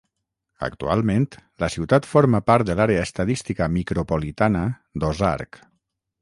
[0.67, 1.27] Actualment,
[1.63, 4.65] la ciutat forma part de l'àrea estadística micropolitana
[5.05, 5.63] d'Ozark.